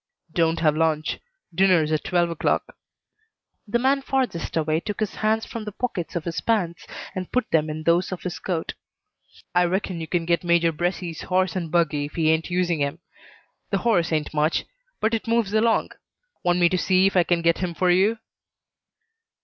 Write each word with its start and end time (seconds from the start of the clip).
"Don't 0.33 0.61
have 0.61 0.75
lunch. 0.75 1.19
Dinner's 1.53 1.91
at 1.91 2.03
twelve 2.03 2.31
o'clock." 2.31 2.75
The 3.67 3.77
man 3.77 4.01
farthest 4.01 4.57
away 4.57 4.79
took 4.79 4.99
his 4.99 5.13
hands 5.17 5.45
from 5.45 5.63
the 5.63 5.71
pockets 5.71 6.15
of 6.15 6.23
his 6.25 6.41
pants 6.41 6.87
and 7.13 7.31
put 7.31 7.51
them 7.51 7.69
in 7.69 7.83
those 7.83 8.11
of 8.11 8.23
his 8.23 8.39
coat. 8.39 8.73
"I 9.53 9.65
reckon 9.65 10.01
you 10.01 10.07
can 10.07 10.25
get 10.25 10.43
Major 10.43 10.71
Bresee's 10.71 11.21
horse 11.21 11.55
and 11.55 11.69
buggy 11.69 12.05
if 12.05 12.13
he 12.15 12.31
ain't 12.31 12.49
using 12.49 12.81
'em. 12.83 12.97
The 13.69 13.77
horse 13.85 14.11
ain't 14.11 14.33
much, 14.33 14.65
but 14.99 15.13
it 15.13 15.27
moves 15.27 15.53
along. 15.53 15.91
Want 16.43 16.57
me 16.57 16.67
to 16.69 16.79
see 16.79 17.05
if 17.05 17.15
I 17.15 17.21
can 17.23 17.43
get 17.43 17.59
him 17.59 17.75
for 17.75 17.91
you?" 17.91 18.17